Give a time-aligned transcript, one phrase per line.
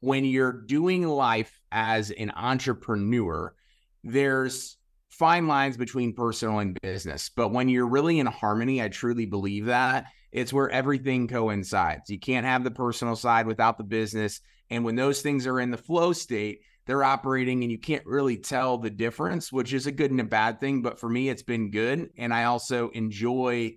[0.00, 3.54] when you're doing life as an entrepreneur,
[4.02, 4.76] there's
[5.10, 7.30] fine lines between personal and business.
[7.34, 12.08] But when you're really in harmony, I truly believe that it's where everything coincides.
[12.08, 14.40] You can't have the personal side without the business.
[14.70, 18.36] And when those things are in the flow state, they're operating and you can't really
[18.36, 20.82] tell the difference, which is a good and a bad thing.
[20.82, 22.10] But for me, it's been good.
[22.16, 23.76] And I also enjoy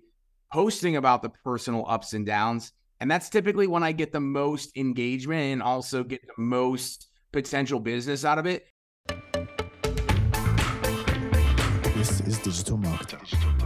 [0.52, 2.72] posting about the personal ups and downs.
[3.04, 7.78] And that's typically when I get the most engagement and also get the most potential
[7.78, 8.66] business out of it
[11.94, 13.63] This is digital marketing.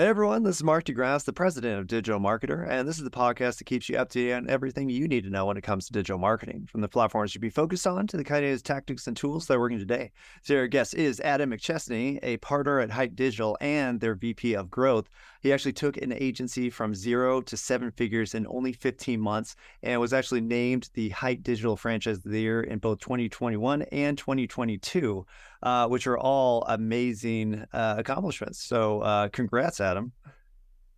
[0.00, 3.10] Hey everyone, this is Mark DeGrasse, the president of Digital Marketer, and this is the
[3.10, 5.62] podcast that keeps you up to date on everything you need to know when it
[5.62, 8.42] comes to digital marketing, from the platforms you should be focused on to the kind
[8.42, 10.10] of tactics and tools that are working today.
[10.40, 14.70] So our guest is Adam McChesney, a partner at Hite Digital and their VP of
[14.70, 15.10] Growth.
[15.42, 20.00] He actually took an agency from zero to seven figures in only 15 months and
[20.00, 25.26] was actually named the Hite Digital Franchise of the Year in both 2021 and 2022,
[25.62, 28.62] uh, which are all amazing uh, accomplishments.
[28.62, 30.12] So, uh, congrats, Adam.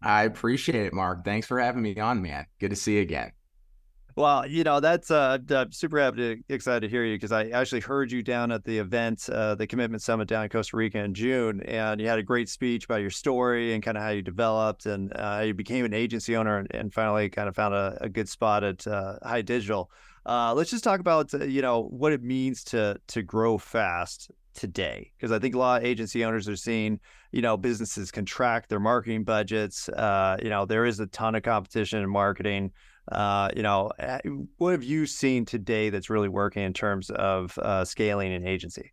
[0.02, 1.24] I appreciate it, Mark.
[1.24, 2.46] Thanks for having me on, man.
[2.58, 3.32] Good to see you again.
[4.14, 7.48] Well, you know, that's uh, I'm super happy to, excited to hear you because I
[7.48, 10.98] actually heard you down at the event, uh, the Commitment Summit down in Costa Rica
[10.98, 14.10] in June, and you had a great speech about your story and kind of how
[14.10, 17.74] you developed and uh, you became an agency owner and, and finally kind of found
[17.74, 19.90] a, a good spot at uh, Hite Digital.
[20.24, 24.30] Uh, let's just talk about uh, you know what it means to to grow fast
[24.54, 27.00] today because I think a lot of agency owners are seeing
[27.32, 29.88] you know businesses contract their marketing budgets.
[29.88, 32.72] Uh, you know there is a ton of competition in marketing.
[33.10, 34.20] Uh, you know, eh,
[34.58, 38.92] what have you seen today that's really working in terms of uh, scaling an agency?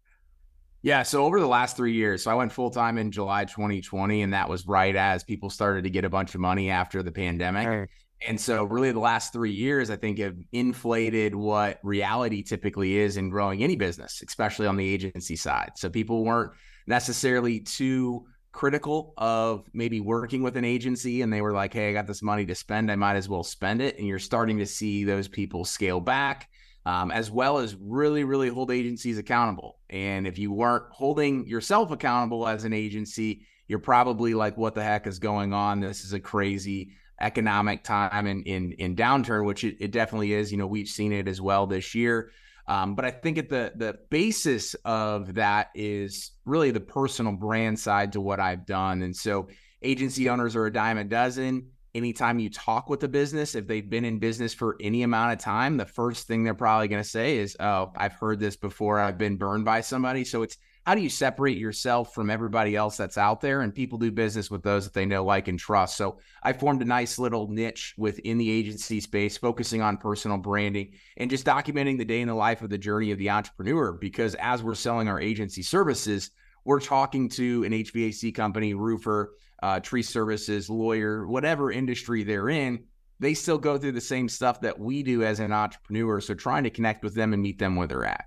[0.81, 4.21] Yeah, so over the last three years, so I went full time in July 2020,
[4.21, 7.11] and that was right as people started to get a bunch of money after the
[7.11, 7.67] pandemic.
[7.67, 7.89] Right.
[8.27, 13.15] And so, really, the last three years, I think, have inflated what reality typically is
[13.15, 15.71] in growing any business, especially on the agency side.
[15.75, 16.51] So, people weren't
[16.85, 21.93] necessarily too critical of maybe working with an agency and they were like, hey, I
[21.93, 22.91] got this money to spend.
[22.91, 23.97] I might as well spend it.
[23.97, 26.49] And you're starting to see those people scale back,
[26.85, 29.79] um, as well as really, really hold agencies accountable.
[29.89, 34.83] And if you weren't holding yourself accountable as an agency, you're probably like, what the
[34.83, 35.79] heck is going on?
[35.79, 40.51] This is a crazy economic time in in, in downturn, which it, it definitely is.
[40.51, 42.31] You know, we've seen it as well this year.
[42.67, 47.79] Um, but I think at the the basis of that is really the personal brand
[47.79, 49.01] side to what I've done.
[49.01, 49.47] And so
[49.81, 51.71] agency owners are a dime a dozen.
[51.95, 55.39] Anytime you talk with a business, if they've been in business for any amount of
[55.39, 58.99] time, the first thing they're probably going to say is, "Oh, I've heard this before.
[58.99, 62.97] I've been burned by somebody." So it's how do you separate yourself from everybody else
[62.97, 63.61] that's out there?
[63.61, 65.97] And people do business with those that they know, like, and trust.
[65.97, 70.93] So I formed a nice little niche within the agency space, focusing on personal branding
[71.17, 73.91] and just documenting the day in the life of the journey of the entrepreneur.
[73.93, 76.31] Because as we're selling our agency services,
[76.65, 82.85] we're talking to an HVAC company, roofer, uh, tree services, lawyer, whatever industry they're in.
[83.19, 86.21] They still go through the same stuff that we do as an entrepreneur.
[86.21, 88.25] So trying to connect with them and meet them where they're at.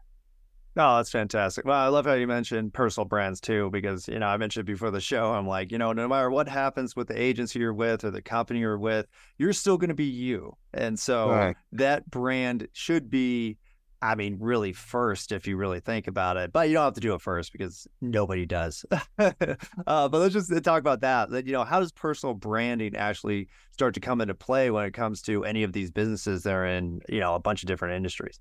[0.74, 1.66] Oh, that's fantastic.
[1.66, 4.90] Well, I love how you mentioned personal brands too, because you know I mentioned before
[4.90, 5.32] the show.
[5.32, 8.22] I'm like, you know, no matter what happens with the agency you're with or the
[8.22, 9.06] company you're with,
[9.36, 11.56] you're still going to be you, and so right.
[11.72, 13.58] that brand should be.
[14.00, 17.00] I mean, really first if you really think about it, but you don't have to
[17.00, 18.84] do it first because nobody does.
[19.18, 19.30] uh,
[19.86, 21.30] but let's just talk about that.
[21.30, 24.92] That you know, how does personal branding actually start to come into play when it
[24.92, 27.94] comes to any of these businesses that are in you know a bunch of different
[27.94, 28.40] industries?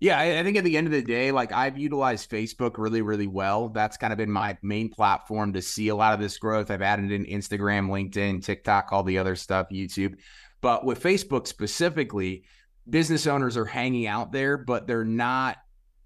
[0.00, 3.26] Yeah, I, think at the end of the day, like I've utilized Facebook really, really
[3.26, 3.68] well.
[3.68, 6.70] That's kind of been my main platform to see a lot of this growth.
[6.70, 10.16] I've added in Instagram, LinkedIn, TikTok, all the other stuff, YouTube.
[10.60, 12.44] But with Facebook specifically,
[12.88, 15.56] business owners are hanging out there, but they're not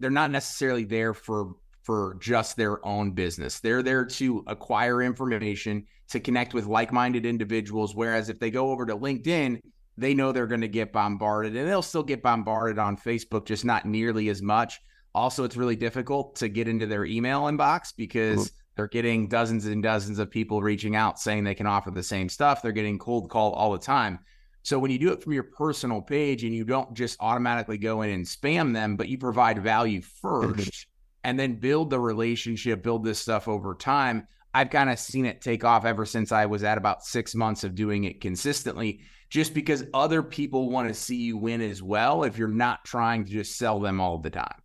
[0.01, 3.61] they're not necessarily there for for just their own business.
[3.61, 7.95] They're there to acquire information, to connect with like-minded individuals.
[7.95, 9.61] Whereas if they go over to LinkedIn,
[9.99, 13.65] they know they're going to get bombarded and they'll still get bombarded on Facebook, just
[13.65, 14.81] not nearly as much.
[15.15, 18.57] Also, it's really difficult to get into their email inbox because mm-hmm.
[18.77, 22.29] they're getting dozens and dozens of people reaching out saying they can offer the same
[22.29, 22.63] stuff.
[22.63, 24.21] They're getting cold call all the time.
[24.63, 28.03] So when you do it from your personal page and you don't just automatically go
[28.03, 30.87] in and spam them, but you provide value first
[31.25, 34.29] and then build the relationship, build this stuff over time.
[34.55, 37.65] I've kind of seen it take off ever since I was at about six months
[37.65, 42.25] of doing it consistently just because other people want to see you win as well
[42.25, 44.63] if you're not trying to just sell them all the time.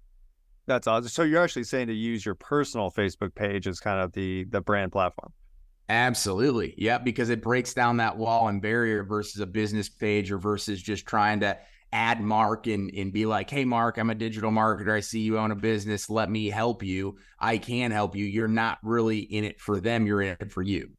[0.66, 1.10] That's awesome.
[1.10, 4.62] So you're actually saying to use your personal Facebook page as kind of the the
[4.62, 5.34] brand platform.
[5.90, 6.74] Absolutely.
[6.78, 10.82] Yeah, because it breaks down that wall and barrier versus a business page or versus
[10.82, 11.58] just trying to
[11.92, 14.94] add Mark and, and be like, hey, Mark, I'm a digital marketer.
[14.94, 16.10] I see you own a business.
[16.10, 17.18] Let me help you.
[17.40, 18.26] I can help you.
[18.26, 20.90] You're not really in it for them, you're in it for you.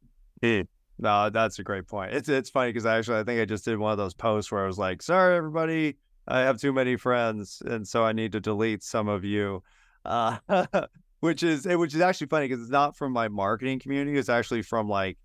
[0.42, 0.68] Mm.
[0.98, 2.14] No, that's a great point.
[2.14, 4.62] It's it's funny because actually I think I just did one of those posts where
[4.62, 5.96] I was like, sorry everybody,
[6.28, 9.62] I have too many friends, and so I need to delete some of you.
[10.04, 10.36] Uh,
[11.20, 14.18] which is which is actually funny because it's not from my marketing community.
[14.18, 15.18] It's actually from like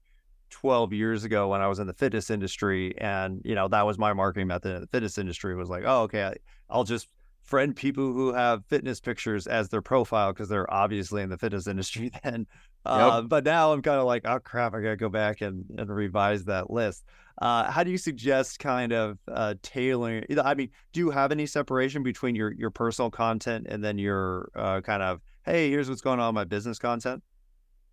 [0.50, 2.98] 12 years ago when I was in the fitness industry.
[2.98, 6.04] And, you know, that was my marketing method in the fitness industry was like, oh,
[6.04, 6.34] okay,
[6.70, 7.08] I'll just
[7.44, 11.68] friend people who have fitness pictures as their profile because they're obviously in the fitness
[11.74, 12.48] industry then.
[12.86, 15.66] Uh, But now I'm kind of like, oh, crap, I got to go back and,
[15.78, 17.04] and revise that list.
[17.42, 20.26] Uh, how do you suggest kind of uh, tailoring?
[20.44, 24.50] I mean, do you have any separation between your, your personal content and then your
[24.56, 27.24] uh, kind of hey, here's what's going on my business content?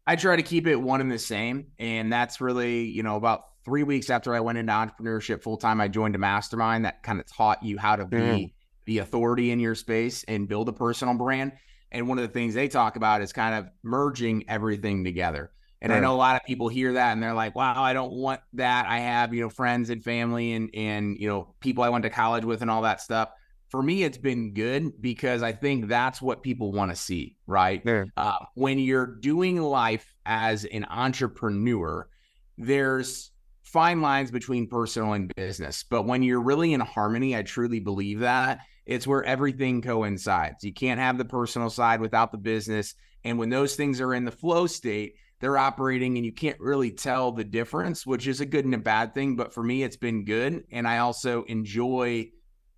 [0.07, 1.69] I try to keep it one and the same.
[1.79, 5.81] And that's really, you know, about three weeks after I went into entrepreneurship full time,
[5.81, 8.53] I joined a mastermind that kind of taught you how to be mm.
[8.85, 11.53] the authority in your space and build a personal brand.
[11.93, 15.53] And one of the things they talk about is kind of merging everything together.
[15.81, 15.99] And right.
[15.99, 18.41] I know a lot of people hear that and they're like, wow, I don't want
[18.55, 18.87] that.
[18.87, 22.11] I have, you know, friends and family and and you know, people I went to
[22.11, 23.31] college with and all that stuff
[23.69, 27.83] for me, it's been good because I think that's what people want to see, right?
[27.85, 28.05] Yeah.
[28.17, 32.09] Uh, when you're doing life as an entrepreneur,
[32.57, 33.33] there's
[33.67, 35.83] fine lines between personal and business.
[35.83, 40.63] But when you're really in harmony, I truly believe that it's where everything coincides.
[40.63, 42.95] You can't have the personal side without the business.
[43.25, 46.93] And when those things are in the flow state, they're operating and you can't really
[46.93, 49.35] tell the difference, which is a good and a bad thing.
[49.35, 50.63] But for me, it's been good.
[50.71, 52.31] And I also enjoy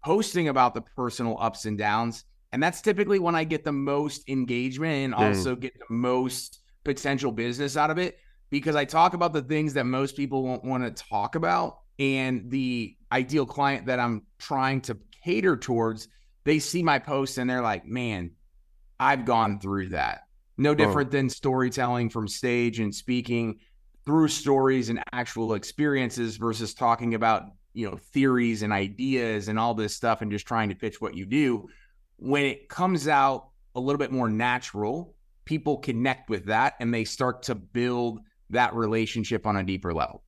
[0.02, 2.25] posting about the personal ups and downs.
[2.50, 5.19] And that's typically when I get the most engagement and mm.
[5.19, 8.19] also get the most potential business out of it
[8.50, 11.79] because I talk about the things that most people won't want to talk about.
[11.99, 16.09] And the ideal client that I'm trying to cater towards,
[16.45, 18.33] they see my posts and they're like, man,
[19.00, 20.23] I've gone through that.
[20.56, 21.12] No different oh.
[21.12, 23.59] than storytelling from stage and speaking
[24.05, 29.75] through stories and actual experiences versus talking about you know theories and ideas and all
[29.75, 31.69] this stuff and just trying to pitch what you do
[32.17, 35.15] when it comes out a little bit more natural
[35.45, 40.23] people connect with that and they start to build that relationship on a deeper level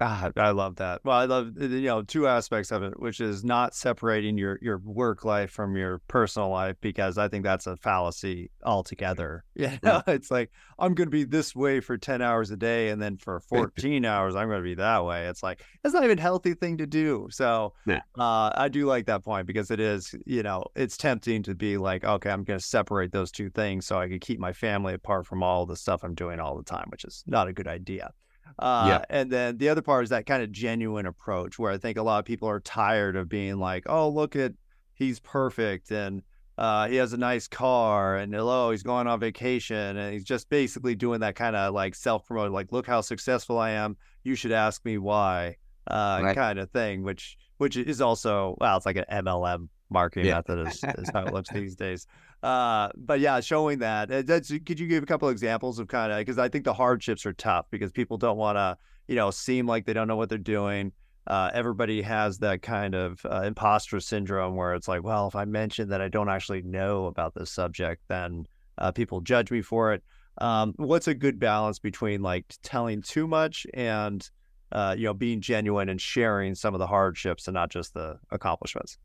[0.00, 1.00] Ah, I love that.
[1.04, 4.78] Well, I love you know two aspects of it, which is not separating your your
[4.78, 9.44] work life from your personal life because I think that's a fallacy altogether.
[9.54, 10.02] Yeah, you know?
[10.08, 10.50] it's like
[10.80, 14.04] I'm going to be this way for ten hours a day, and then for 14
[14.04, 15.26] hours I'm going to be that way.
[15.26, 17.28] It's like it's not even a healthy thing to do.
[17.30, 18.00] So yeah.
[18.18, 21.76] uh, I do like that point because it is you know it's tempting to be
[21.76, 24.94] like okay I'm going to separate those two things so I can keep my family
[24.94, 27.68] apart from all the stuff I'm doing all the time, which is not a good
[27.68, 28.10] idea.
[28.58, 29.04] Uh, yeah.
[29.10, 32.02] And then the other part is that kind of genuine approach where I think a
[32.02, 34.52] lot of people are tired of being like, oh, look at
[34.94, 36.22] he's perfect and
[36.56, 40.48] uh, he has a nice car and hello, he's going on vacation and he's just
[40.48, 43.96] basically doing that kind of like self promote, like, look how successful I am.
[44.22, 45.56] You should ask me why,
[45.88, 46.34] uh, right.
[46.34, 50.34] kind of thing, which which is also well, it's like an MLM marketing yeah.
[50.34, 52.06] method is, is how it looks these days.
[52.42, 54.10] Uh, but yeah, showing that.
[54.10, 56.74] Uh, that's, could you give a couple examples of kind of because I think the
[56.74, 58.76] hardships are tough because people don't want to,
[59.08, 60.92] you know, seem like they don't know what they're doing.
[61.26, 65.46] Uh, everybody has that kind of uh, imposter syndrome where it's like, well, if I
[65.46, 69.94] mention that I don't actually know about this subject, then uh, people judge me for
[69.94, 70.02] it.
[70.38, 74.28] Um, what's a good balance between like telling too much and
[74.72, 78.18] uh, you know being genuine and sharing some of the hardships and not just the
[78.30, 78.98] accomplishments?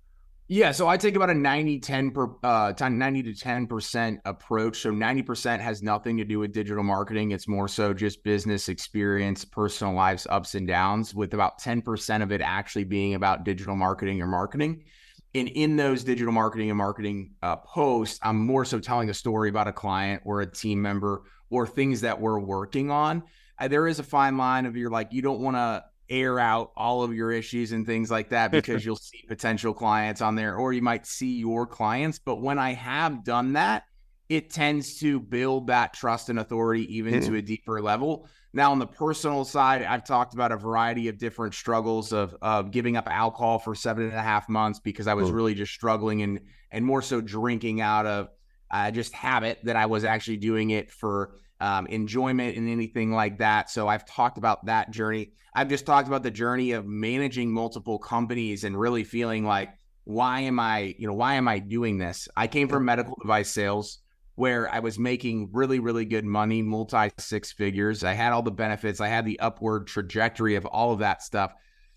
[0.51, 4.82] Yeah, so I take about a 90 10 per uh 90 to 10% approach.
[4.82, 7.29] So 90% has nothing to do with digital marketing.
[7.29, 12.32] It's more so just business experience, personal lives ups and downs with about 10% of
[12.32, 14.86] it actually being about digital marketing or marketing.
[15.36, 19.50] And in those digital marketing and marketing uh, posts, I'm more so telling a story
[19.50, 23.22] about a client or a team member or things that we're working on.
[23.60, 26.72] Uh, there is a fine line of you're like you don't want to air out
[26.75, 30.56] all of your issues and things like that because you'll see potential clients on there
[30.56, 32.20] or you might see your clients.
[32.20, 33.84] But when I have done that,
[34.30, 37.32] it tends to build that trust and authority even mm-hmm.
[37.32, 38.28] to a deeper level.
[38.54, 42.72] Now, on the personal side, I've talked about a variety of different struggles of, of
[42.72, 46.24] giving up alcohol for seven and a half months because I was really just struggling
[46.24, 46.39] and
[46.72, 48.30] and more so drinking out of
[48.72, 53.39] uh, just habit that I was actually doing it for um, enjoyment and anything like
[53.39, 53.70] that.
[53.70, 55.32] So I've talked about that journey.
[55.54, 59.70] I've just talked about the journey of managing multiple companies and really feeling like,
[60.06, 62.28] why am I, you know, why am I doing this?
[62.36, 64.00] I came from medical device sales
[64.36, 68.06] where I was making really, really good money, multi six figures.
[68.06, 71.51] I had all the benefits, I had the upward trajectory of all of that stuff.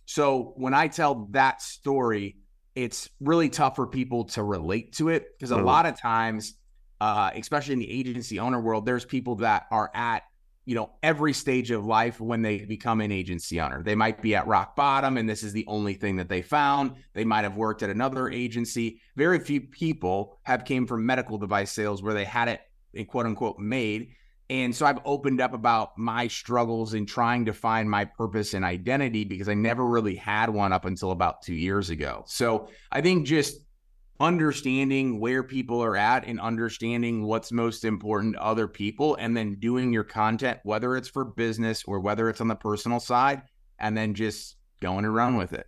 [0.06, 2.36] So when I tell that story,
[2.74, 5.66] it's really tough for people to relate to it because a mm-hmm.
[5.66, 6.54] lot of times,
[7.02, 10.22] uh, especially in the agency owner world, there's people that are at
[10.64, 13.82] you know every stage of life when they become an agency owner.
[13.82, 16.92] They might be at rock bottom and this is the only thing that they found.
[17.12, 19.00] They might have worked at another agency.
[19.16, 23.58] Very few people have came from medical device sales where they had it quote unquote
[23.58, 24.10] made.
[24.48, 28.64] And so i've opened up about my struggles in trying to find my purpose and
[28.64, 32.22] identity because i never really had one up until about two years ago.
[32.28, 33.56] So i think just
[34.22, 39.56] understanding where people are at and understanding what's most important to other people and then
[39.58, 43.42] doing your content whether it's for business or whether it's on the personal side
[43.80, 45.66] and then just going around with it.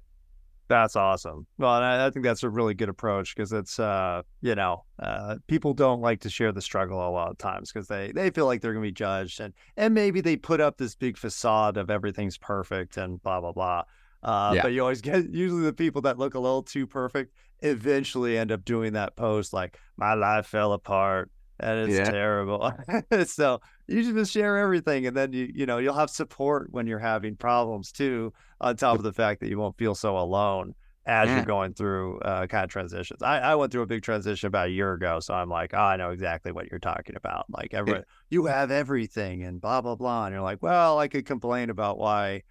[0.68, 1.48] That's awesome.
[1.58, 5.36] Well I, I, think that's a really good approach because it's uh you know uh
[5.48, 8.46] people don't like to share the struggle a lot of times because they they feel
[8.46, 11.90] like they're gonna be judged and and maybe they put up this big facade of
[11.90, 13.82] everything's perfect and blah blah blah
[14.24, 14.62] uh, yeah.
[14.62, 18.52] But you always get usually the people that look a little too perfect eventually end
[18.52, 22.10] up doing that post like my life fell apart and it's yeah.
[22.10, 22.72] terrible.
[23.26, 26.86] so you should just share everything, and then you you know you'll have support when
[26.86, 28.32] you're having problems too.
[28.60, 30.74] On top of the fact that you won't feel so alone
[31.06, 31.36] as yeah.
[31.36, 33.22] you're going through uh, kind of transitions.
[33.22, 35.78] I, I went through a big transition about a year ago, so I'm like, oh,
[35.78, 37.44] I know exactly what you're talking about.
[37.50, 41.26] Like, every, you have everything and blah blah blah, and you're like, well, I could
[41.26, 42.42] complain about why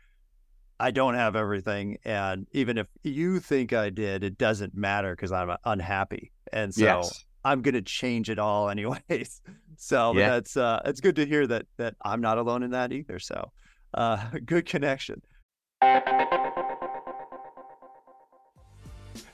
[0.79, 1.97] I don't have everything.
[2.03, 6.31] And even if you think I did, it doesn't matter because I'm uh, unhappy.
[6.51, 7.25] And so yes.
[7.43, 9.41] I'm going to change it all anyways.
[9.77, 10.29] So yeah.
[10.29, 13.19] that's, uh, it's good to hear that, that I'm not alone in that either.
[13.19, 13.51] So,
[13.93, 15.21] uh, good connection.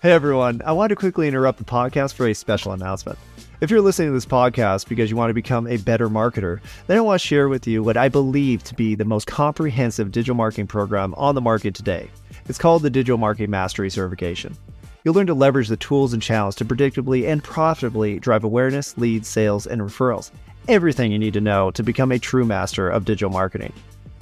[0.01, 3.19] Hey everyone, I want to quickly interrupt the podcast for a special announcement.
[3.62, 6.96] If you're listening to this podcast because you want to become a better marketer, then
[6.96, 10.36] I want to share with you what I believe to be the most comprehensive digital
[10.36, 12.10] marketing program on the market today.
[12.48, 14.56] It's called the Digital Marketing Mastery Certification.
[15.04, 19.28] You'll learn to leverage the tools and channels to predictably and profitably drive awareness, leads,
[19.28, 20.32] sales, and referrals.
[20.70, 23.74] Everything you need to know to become a true master of digital marketing.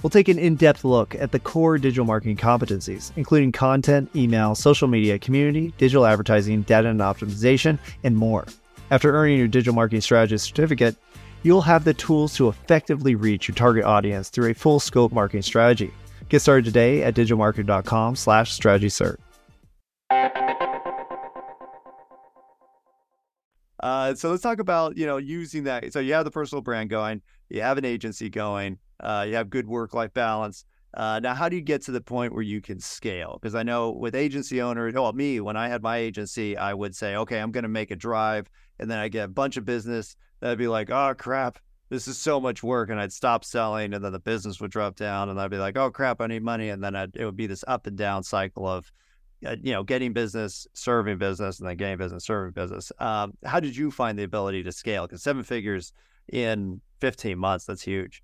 [0.02, 4.56] We'll take an in depth look at the core digital marketing competencies, including content, email,
[4.56, 8.48] social media, community, digital advertising, data and optimization, and more.
[8.90, 10.96] After earning your digital marketing strategist certificate,
[11.44, 15.42] you'll have the tools to effectively reach your target audience through a full scope marketing
[15.42, 15.92] strategy.
[16.30, 19.18] Get started today at digitalmarketing.com slash strategy cert.
[23.80, 25.92] Uh, so let's talk about, you know, using that.
[25.94, 29.50] So you have the personal brand going, you have an agency going, uh, you have
[29.50, 30.66] good work-life balance.
[30.94, 33.38] Uh, now, how do you get to the point where you can scale?
[33.40, 36.96] Because I know with agency owners, well, me, when I had my agency, I would
[36.96, 39.66] say, okay, I'm going to make a drive and then I get a bunch of
[39.66, 43.94] business that'd be like, oh crap, this is so much work, and I'd stop selling,
[43.94, 46.44] and then the business would drop down, and I'd be like, oh crap, I need
[46.44, 48.92] money, and then I'd, it would be this up and down cycle of,
[49.46, 52.92] uh, you know, getting business, serving business, and then getting business, serving business.
[53.00, 55.08] Um, how did you find the ability to scale?
[55.08, 55.94] Because seven figures
[56.28, 58.24] in 15 months, that's huge.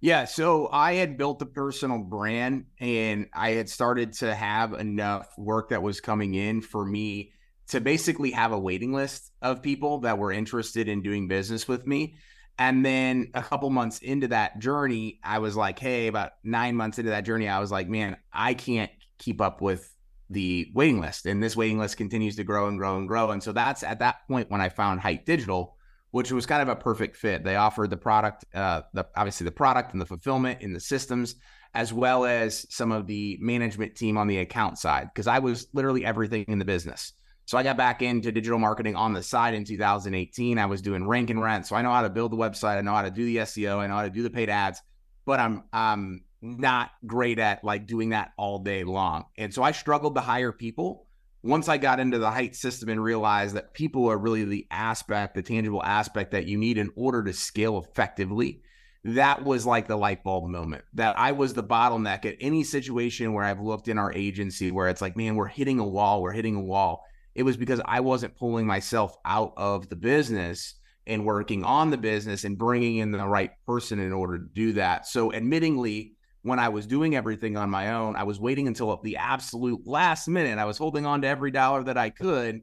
[0.00, 5.26] Yeah, so I had built a personal brand and I had started to have enough
[5.38, 7.32] work that was coming in for me
[7.68, 11.86] to basically have a waiting list of people that were interested in doing business with
[11.86, 12.14] me.
[12.58, 16.98] And then a couple months into that journey, I was like, hey, about nine months
[16.98, 19.92] into that journey, I was like, man, I can't keep up with
[20.30, 21.26] the waiting list.
[21.26, 23.30] And this waiting list continues to grow and grow and grow.
[23.30, 25.76] And so that's at that point when I found Hite Digital,
[26.12, 27.44] which was kind of a perfect fit.
[27.44, 31.34] They offered the product, uh, the obviously the product and the fulfillment in the systems,
[31.74, 35.66] as well as some of the management team on the account side, because I was
[35.74, 37.12] literally everything in the business.
[37.46, 40.58] So I got back into digital marketing on the side in 2018.
[40.58, 41.64] I was doing rank and rent.
[41.64, 42.76] So I know how to build the website.
[42.76, 43.78] I know how to do the SEO.
[43.78, 44.82] I know how to do the paid ads,
[45.24, 49.26] but I'm not great at like doing that all day long.
[49.38, 51.06] And so I struggled to hire people.
[51.44, 55.36] Once I got into the Hite system and realized that people are really the aspect,
[55.36, 58.60] the tangible aspect that you need in order to scale effectively,
[59.04, 63.32] that was like the light bulb moment that I was the bottleneck at any situation
[63.32, 66.32] where I've looked in our agency where it's like, man, we're hitting a wall, we're
[66.32, 67.04] hitting a wall
[67.36, 70.74] it was because I wasn't pulling myself out of the business
[71.06, 74.72] and working on the business and bringing in the right person in order to do
[74.72, 75.06] that.
[75.06, 76.12] So, admittingly,
[76.42, 80.28] when I was doing everything on my own, I was waiting until the absolute last
[80.28, 80.58] minute.
[80.58, 82.62] I was holding on to every dollar that I could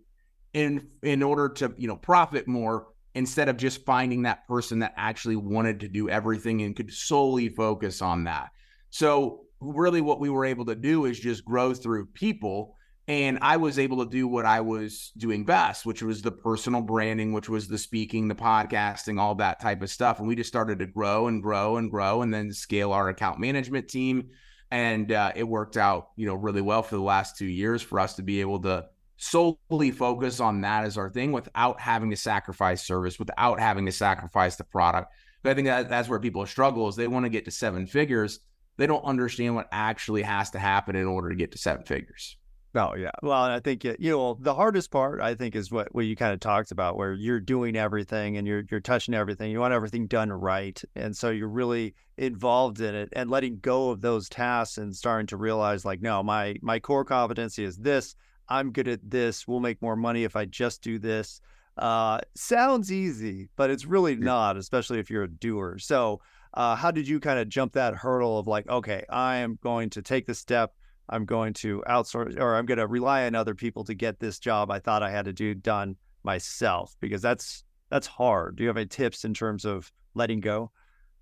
[0.54, 4.96] in in order to, you know, profit more instead of just finding that person that
[4.98, 8.50] actually wanted to do everything and could solely focus on that.
[8.90, 12.76] So, really what we were able to do is just grow through people
[13.08, 16.82] And I was able to do what I was doing best, which was the personal
[16.82, 20.20] branding, which was the speaking, the podcasting, all that type of stuff.
[20.20, 23.40] And we just started to grow and grow and grow and then scale our account
[23.40, 24.30] management team.
[24.72, 28.00] And uh, it worked out, you know, really well for the last two years for
[28.00, 28.86] us to be able to
[29.18, 33.92] solely focus on that as our thing without having to sacrifice service, without having to
[33.92, 35.14] sacrifice the product.
[35.44, 37.86] But I think that that's where people struggle is they want to get to seven
[37.86, 38.40] figures.
[38.78, 42.38] They don't understand what actually has to happen in order to get to seven figures.
[42.76, 43.12] Oh yeah.
[43.22, 46.34] Well, I think you know the hardest part I think is what what you kind
[46.34, 49.52] of talked about, where you're doing everything and you're you're touching everything.
[49.52, 53.92] You want everything done right, and so you're really involved in it and letting go
[53.92, 58.16] of those tasks and starting to realize like, no, my my core competency is this.
[58.50, 59.48] I'm good at this.
[59.48, 61.42] We'll make more money if I just do this.
[61.78, 65.78] Uh, sounds easy, but it's really not, especially if you're a doer.
[65.80, 66.22] So,
[66.54, 69.90] uh, how did you kind of jump that hurdle of like, okay, I am going
[69.92, 70.74] to take the step
[71.10, 74.40] I'm going to outsource or I'm going to rely on other people to get this
[74.40, 78.56] job I thought I had to do done myself because that's that's hard.
[78.56, 80.72] Do you have any tips in terms of letting go?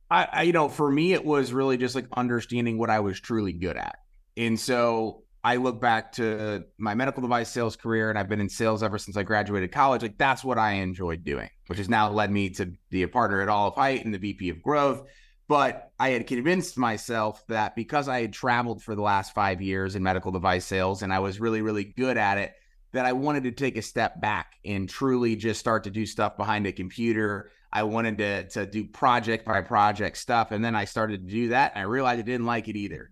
[0.09, 3.19] I, I you know, for me it was really just like understanding what I was
[3.19, 3.97] truly good at.
[4.37, 8.49] And so I look back to my medical device sales career and I've been in
[8.49, 10.03] sales ever since I graduated college.
[10.03, 13.41] Like that's what I enjoyed doing, which has now led me to be a partner
[13.41, 15.07] at All of Hite and the VP of growth
[15.51, 19.97] but I had convinced myself that because I had traveled for the last five years
[19.97, 22.53] in medical device sales and I was really, really good at it,
[22.93, 26.37] that I wanted to take a step back and truly just start to do stuff
[26.37, 27.51] behind a computer.
[27.69, 30.51] I wanted to, to do project by project stuff.
[30.51, 31.73] And then I started to do that.
[31.75, 33.11] And I realized I didn't like it either.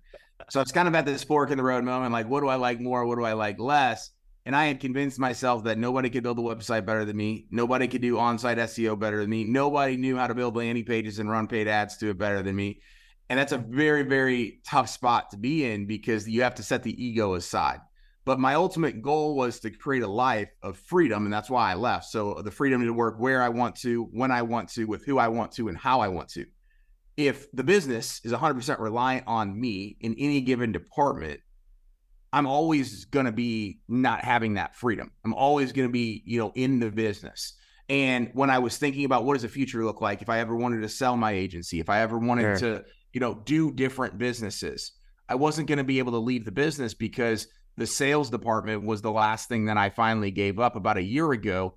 [0.49, 2.55] So it's kind of at this fork in the road moment like, what do I
[2.55, 3.05] like more?
[3.05, 4.11] What do I like less?
[4.45, 7.47] And I had convinced myself that nobody could build a website better than me.
[7.51, 9.43] Nobody could do on site SEO better than me.
[9.43, 12.55] Nobody knew how to build landing pages and run paid ads to it better than
[12.55, 12.81] me.
[13.29, 16.83] And that's a very, very tough spot to be in because you have to set
[16.83, 17.79] the ego aside.
[18.25, 21.25] But my ultimate goal was to create a life of freedom.
[21.25, 22.05] And that's why I left.
[22.05, 25.19] So the freedom to work where I want to, when I want to, with who
[25.19, 26.45] I want to, and how I want to.
[27.17, 31.41] If the business is 100% reliant on me in any given department,
[32.31, 35.11] I'm always going to be not having that freedom.
[35.25, 37.53] I'm always going to be, you know, in the business.
[37.89, 40.55] And when I was thinking about what does the future look like if I ever
[40.55, 42.77] wanted to sell my agency, if I ever wanted sure.
[42.77, 44.91] to, you know, do different businesses,
[45.27, 49.01] I wasn't going to be able to leave the business because the sales department was
[49.01, 51.75] the last thing that I finally gave up about a year ago.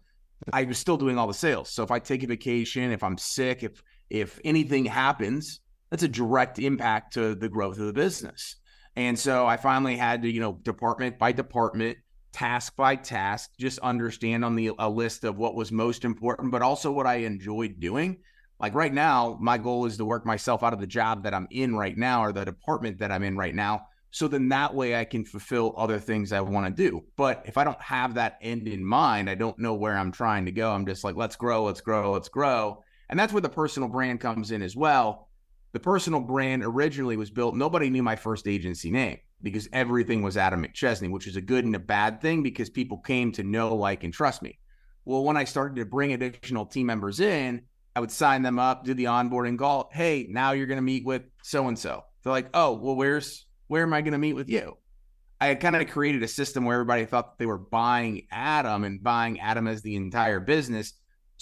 [0.52, 1.70] I was still doing all the sales.
[1.70, 6.08] So if I take a vacation, if I'm sick, if if anything happens, that's a
[6.08, 8.56] direct impact to the growth of the business.
[8.96, 11.98] And so I finally had to, you know, department by department,
[12.32, 16.62] task by task, just understand on the a list of what was most important, but
[16.62, 18.18] also what I enjoyed doing.
[18.60, 21.48] Like right now, my goal is to work myself out of the job that I'm
[21.50, 23.86] in right now or the department that I'm in right now.
[24.12, 27.02] So then that way I can fulfill other things I want to do.
[27.16, 30.44] But if I don't have that end in mind, I don't know where I'm trying
[30.44, 30.70] to go.
[30.70, 32.84] I'm just like, let's grow, let's grow, let's grow.
[33.08, 35.28] And that's where the personal brand comes in as well
[35.72, 37.54] the personal brand originally was built.
[37.54, 41.64] Nobody knew my first agency name because everything was Adam McChesney, which is a good
[41.64, 44.58] and a bad thing because people came to know, like, and trust me.
[45.04, 47.62] Well, when I started to bring additional team members in,
[47.96, 49.90] I would sign them up, do the onboarding call.
[49.92, 52.04] Hey, now you're going to meet with so and so.
[52.22, 54.76] They're like, oh, well, where's where am I going to meet with you?
[55.40, 59.02] I had kind of created a system where everybody thought they were buying Adam and
[59.02, 60.92] buying Adam as the entire business.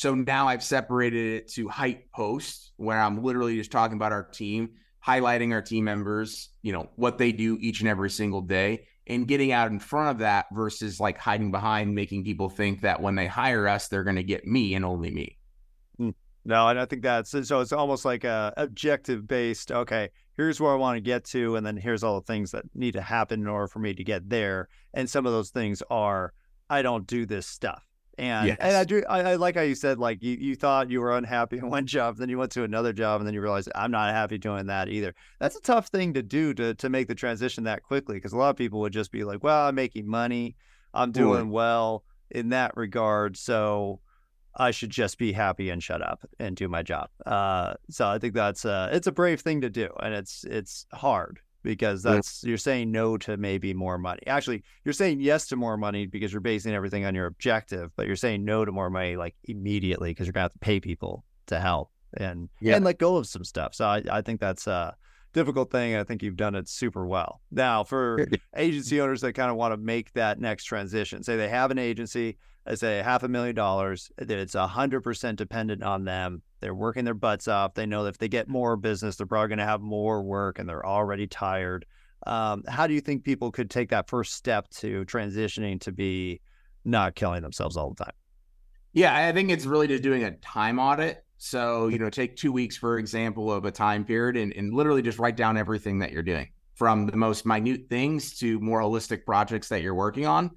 [0.01, 4.23] So now I've separated it to Hite Post, where I'm literally just talking about our
[4.23, 4.71] team,
[5.07, 9.29] highlighting our team members, you know, what they do each and every single day, and
[9.29, 13.15] getting out in front of that versus like hiding behind making people think that when
[13.15, 15.37] they hire us, they're going to get me and only me.
[15.99, 16.11] Hmm.
[16.47, 20.73] No, and I think that's so it's almost like a objective based, okay, here's where
[20.73, 23.43] I want to get to, and then here's all the things that need to happen
[23.43, 24.71] in order for me to get there.
[24.95, 26.33] And some of those things are
[26.71, 27.85] I don't do this stuff.
[28.21, 28.59] And yes.
[28.61, 31.17] and I do I, I, like how you said like you, you thought you were
[31.17, 33.91] unhappy in one job, then you went to another job, and then you realized I'm
[33.91, 35.15] not happy doing that either.
[35.39, 38.37] That's a tough thing to do to to make the transition that quickly because a
[38.37, 40.55] lot of people would just be like, well, I'm making money,
[40.93, 44.01] I'm doing well in that regard, so
[44.55, 47.09] I should just be happy and shut up and do my job.
[47.25, 50.85] Uh, so I think that's uh, it's a brave thing to do, and it's it's
[50.93, 54.21] hard because that's you're saying no to maybe more money.
[54.27, 58.07] Actually, you're saying yes to more money because you're basing everything on your objective, but
[58.07, 61.25] you're saying no to more money like immediately because you're gonna have to pay people
[61.47, 62.77] to help and yeah.
[62.77, 63.75] and let go of some stuff.
[63.75, 64.97] So I, I think that's a
[65.33, 65.97] difficult thing.
[65.97, 67.41] I think you've done it super well.
[67.51, 71.49] Now for agency owners that kind of want to make that next transition, say they
[71.49, 72.39] have an agency,
[72.71, 76.75] they say half a million dollars, that it's a hundred percent dependent on them they're
[76.75, 77.75] working their butts off.
[77.75, 80.59] They know that if they get more business, they're probably going to have more work
[80.59, 81.87] and they're already tired.
[82.27, 86.41] Um, how do you think people could take that first step to transitioning to be
[86.85, 88.15] not killing themselves all the time?
[88.93, 91.25] Yeah, I think it's really just doing a time audit.
[91.39, 95.01] So, you know, take two weeks, for example, of a time period and, and literally
[95.01, 99.25] just write down everything that you're doing from the most minute things to more holistic
[99.25, 100.51] projects that you're working on.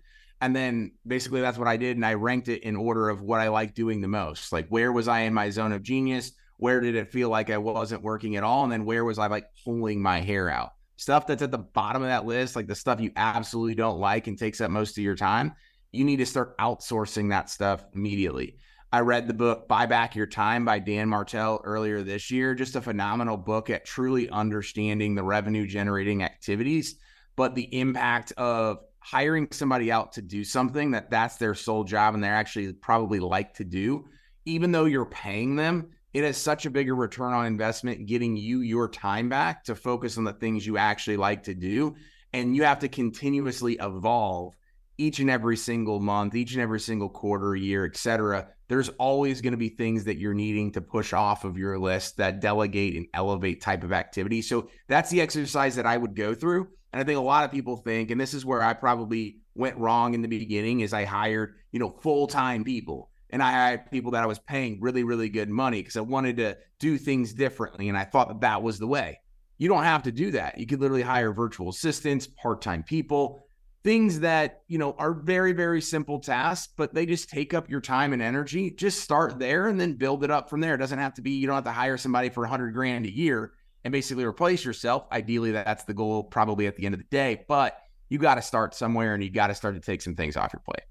[0.43, 1.95] And then basically that's what I did.
[1.95, 4.51] And I ranked it in order of what I like doing the most.
[4.51, 6.33] Like, where was I in my zone of genius?
[6.57, 8.63] Where did it feel like I wasn't working at all?
[8.63, 10.71] And then where was I like pulling my hair out?
[10.97, 14.27] Stuff that's at the bottom of that list, like the stuff you absolutely don't like
[14.27, 15.53] and takes up most of your time,
[15.93, 18.57] you need to start outsourcing that stuff immediately.
[18.91, 22.53] I read the book Buy Back Your Time by Dan Martell earlier this year.
[22.53, 26.95] Just a phenomenal book at truly understanding the revenue generating activities,
[27.37, 32.13] but the impact of hiring somebody out to do something that that's their sole job
[32.13, 34.05] and they're actually probably like to do,
[34.45, 38.61] even though you're paying them, it has such a bigger return on investment getting you
[38.61, 41.95] your time back to focus on the things you actually like to do.
[42.31, 44.55] And you have to continuously evolve
[44.97, 48.47] each and every single month, each and every single quarter, year, et cetera.
[48.67, 52.17] There's always going to be things that you're needing to push off of your list
[52.17, 54.41] that delegate and elevate type of activity.
[54.41, 56.69] So that's the exercise that I would go through.
[56.93, 59.77] And I think a lot of people think, and this is where I probably went
[59.77, 63.09] wrong in the beginning, is I hired, you know, full-time people.
[63.31, 66.37] And I hired people that I was paying really, really good money because I wanted
[66.37, 67.89] to do things differently.
[67.89, 69.19] And I thought that that was the way.
[69.57, 70.59] You don't have to do that.
[70.59, 73.47] You could literally hire virtual assistants, part-time people,
[73.83, 77.81] things that, you know, are very, very simple tasks, but they just take up your
[77.81, 78.69] time and energy.
[78.69, 80.75] Just start there and then build it up from there.
[80.75, 83.07] It doesn't have to be, you don't have to hire somebody for a hundred grand
[83.07, 83.53] a year
[83.83, 85.05] and basically replace yourself.
[85.11, 87.77] Ideally, that's the goal probably at the end of the day, but
[88.09, 90.53] you got to start somewhere and you got to start to take some things off
[90.53, 90.85] your plate.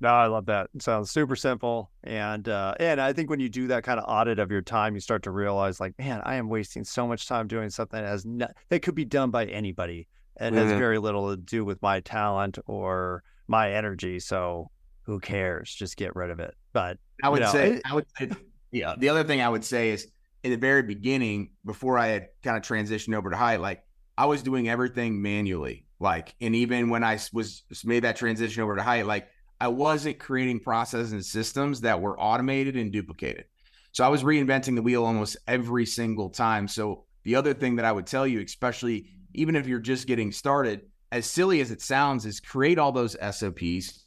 [0.00, 0.70] No, I love that.
[0.74, 4.04] It sounds super simple, and uh, and I think when you do that kind of
[4.08, 7.26] audit of your time, you start to realize, like, man, I am wasting so much
[7.26, 10.68] time doing something that has no, that could be done by anybody, and mm-hmm.
[10.68, 14.20] has very little to do with my talent or my energy.
[14.20, 14.70] So
[15.02, 15.74] who cares?
[15.74, 16.54] Just get rid of it.
[16.72, 18.30] But I would you know, say, it, I would say,
[18.70, 18.94] yeah.
[18.96, 20.06] The other thing I would say is
[20.48, 23.84] in the very beginning, before I had kind of transitioned over to Hite, like
[24.16, 25.84] I was doing everything manually.
[26.00, 29.28] Like, and even when I was made that transition over to Hite, like
[29.60, 33.44] I wasn't creating processes and systems that were automated and duplicated.
[33.92, 36.66] So I was reinventing the wheel almost every single time.
[36.66, 40.32] So the other thing that I would tell you, especially even if you're just getting
[40.32, 40.82] started,
[41.12, 44.04] as silly as it sounds, is create all those SOPs,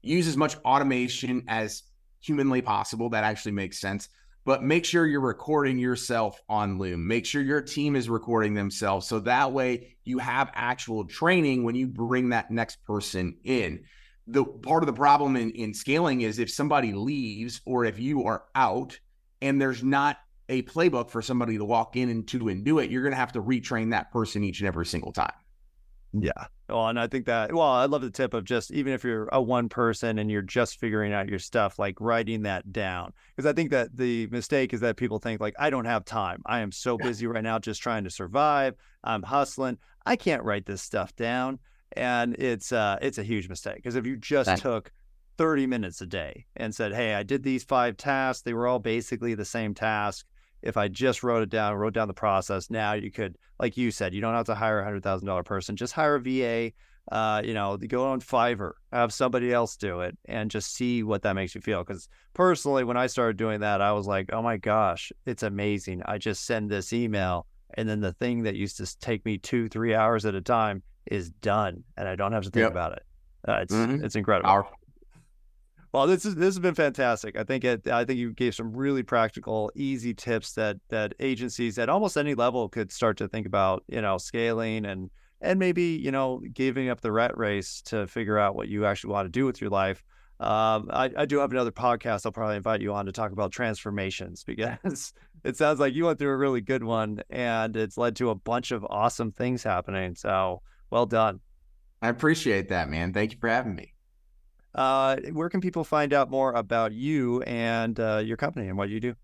[0.00, 1.82] use as much automation as
[2.20, 3.10] humanly possible.
[3.10, 4.08] That actually makes sense
[4.44, 7.06] but make sure you're recording yourself on Loom.
[7.06, 9.06] Make sure your team is recording themselves.
[9.06, 13.84] So that way you have actual training when you bring that next person in.
[14.26, 18.24] The part of the problem in, in scaling is if somebody leaves or if you
[18.24, 18.98] are out
[19.40, 22.90] and there's not a playbook for somebody to walk in and to and do it,
[22.90, 25.32] you're going to have to retrain that person each and every single time.
[26.12, 26.30] Yeah.
[26.72, 29.28] Well, and I think that, well, I love the tip of just even if you're
[29.32, 33.12] a one person and you're just figuring out your stuff, like writing that down.
[33.36, 36.42] Because I think that the mistake is that people think, like, I don't have time.
[36.46, 38.74] I am so busy right now just trying to survive.
[39.04, 39.78] I'm hustling.
[40.06, 41.58] I can't write this stuff down.
[41.94, 43.76] And it's uh it's a huge mistake.
[43.76, 44.90] Because if you just took
[45.36, 48.78] 30 minutes a day and said, Hey, I did these five tasks, they were all
[48.78, 50.26] basically the same task
[50.62, 53.90] if I just wrote it down, wrote down the process, now you could, like you
[53.90, 55.76] said, you don't have to hire a hundred thousand dollar person.
[55.76, 56.72] Just hire a VA.
[57.10, 61.22] Uh, you know, go on Fiverr, have somebody else do it, and just see what
[61.22, 61.82] that makes you feel.
[61.82, 66.02] Because personally, when I started doing that, I was like, oh my gosh, it's amazing.
[66.06, 69.68] I just send this email, and then the thing that used to take me two,
[69.68, 72.70] three hours at a time is done, and I don't have to think yep.
[72.70, 73.02] about it.
[73.48, 74.04] Uh, it's mm-hmm.
[74.04, 74.50] it's incredible.
[74.50, 74.68] Our-
[75.92, 77.38] well, this is this has been fantastic.
[77.38, 77.86] I think it.
[77.86, 82.34] I think you gave some really practical, easy tips that that agencies at almost any
[82.34, 83.84] level could start to think about.
[83.88, 85.10] You know, scaling and
[85.42, 89.12] and maybe you know giving up the rat race to figure out what you actually
[89.12, 90.02] want to do with your life.
[90.40, 92.24] Um, I, I do have another podcast.
[92.24, 95.12] I'll probably invite you on to talk about transformations because
[95.44, 98.34] it sounds like you went through a really good one and it's led to a
[98.34, 100.14] bunch of awesome things happening.
[100.14, 101.40] So well done.
[102.00, 103.12] I appreciate that, man.
[103.12, 103.91] Thank you for having me.
[104.74, 108.88] Uh, where can people find out more about you and uh, your company and what
[108.88, 109.14] you do?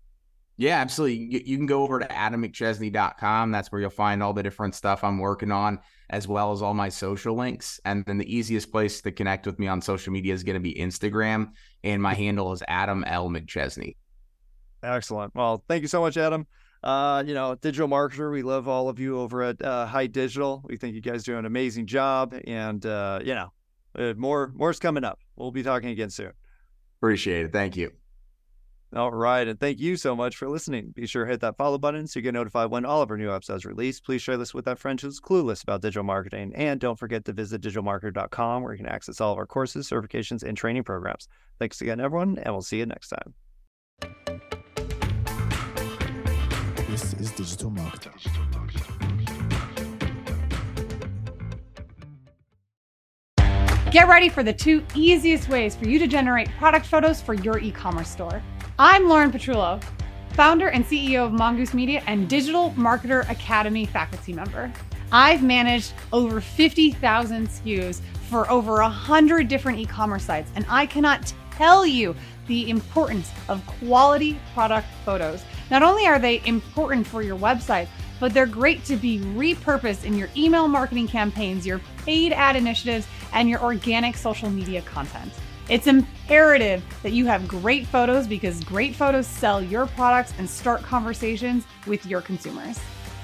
[0.59, 1.41] Yeah, absolutely.
[1.47, 3.51] You, can go over to adammcchesney.com.
[3.51, 6.73] That's where you'll find all the different stuff I'm working on, as well as all
[6.73, 7.79] my social links.
[7.85, 10.59] And then the easiest place to connect with me on social media is going to
[10.59, 11.51] be Instagram.
[11.85, 13.29] And my handle is Adam L.
[13.29, 13.95] McChesney.
[14.83, 15.33] Excellent.
[15.33, 16.45] Well, thank you so much, Adam.
[16.83, 20.61] Uh, you know, digital marketer, we love all of you over at uh, Hite Digital.
[20.65, 22.35] We think you guys do an amazing job.
[22.45, 23.53] And, uh, you know,
[23.97, 25.19] uh, more more's coming up.
[25.39, 26.33] We'll be talking again soon.
[26.99, 27.53] Appreciate it.
[27.53, 27.91] Thank you.
[28.95, 29.47] All right.
[29.47, 30.91] And thank you so much for listening.
[30.95, 33.17] Be sure to hit that follow button so you get notified when all of our
[33.17, 33.99] new episodes release.
[33.99, 36.53] Please share this with that friend who's clueless about digital marketing.
[36.55, 40.43] And don't forget to visit digitalmarketer.com where you can access all of our courses, certifications,
[40.43, 41.27] and training programs.
[41.59, 43.33] Thanks again, everyone, and we'll see you next time.
[46.89, 48.98] This is Digital Marketer.
[53.91, 57.57] Get ready for the two easiest ways for you to generate product photos for your
[57.57, 58.39] e commerce store.
[58.77, 59.83] I'm Lauren Petrullo,
[60.33, 64.71] founder and CEO of Mongoose Media and Digital Marketer Academy faculty member.
[65.11, 71.33] I've managed over 50,000 SKUs for over 100 different e commerce sites, and I cannot
[71.53, 75.43] tell you the importance of quality product photos.
[75.71, 77.87] Not only are they important for your website,
[78.19, 83.07] but they're great to be repurposed in your email marketing campaigns, your paid ad initiatives,
[83.33, 85.31] and your organic social media content.
[85.69, 90.81] It's imperative that you have great photos because great photos sell your products and start
[90.81, 92.79] conversations with your consumers.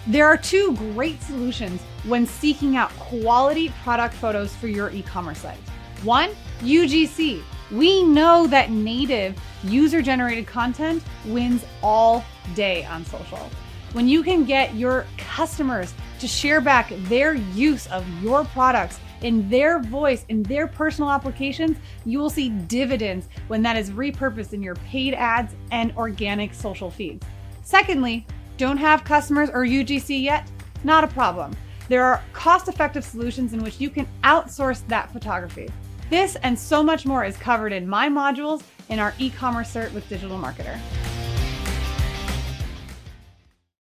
[0.08, 5.40] There are two great solutions when seeking out quality product photos for your e commerce
[5.40, 5.58] site.
[6.04, 6.30] One,
[6.60, 7.42] UGC.
[7.72, 13.50] We know that native user generated content wins all day on social.
[13.96, 19.50] When you can get your customers to share back their use of your products in
[19.50, 24.62] their voice, in their personal applications, you will see dividends when that is repurposed in
[24.62, 27.26] your paid ads and organic social feeds.
[27.64, 28.28] Secondly,
[28.58, 30.52] don't have customers or UGC yet?
[30.84, 31.56] Not a problem.
[31.88, 35.70] There are cost effective solutions in which you can outsource that photography.
[36.10, 39.94] This and so much more is covered in my modules in our e commerce cert
[39.94, 40.78] with Digital Marketer.